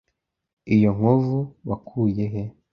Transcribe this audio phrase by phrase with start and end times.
[0.75, 2.43] Iyo nkovu wakuye he?